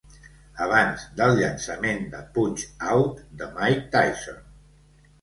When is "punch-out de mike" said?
2.39-3.89